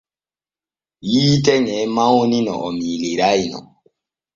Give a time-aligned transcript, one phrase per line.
[1.11, 3.59] Yiite ŋe mawni no o miiliray no.